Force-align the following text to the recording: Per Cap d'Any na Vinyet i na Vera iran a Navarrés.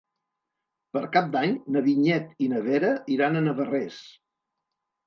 Per 0.97 1.03
Cap 1.17 1.27
d'Any 1.35 1.53
na 1.75 1.83
Vinyet 1.89 2.35
i 2.47 2.51
na 2.55 2.63
Vera 2.71 2.91
iran 3.19 3.39
a 3.39 3.47
Navarrés. 3.51 4.05